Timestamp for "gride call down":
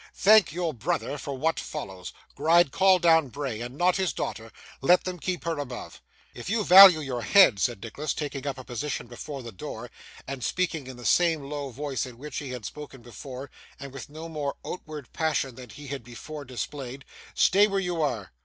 2.35-3.27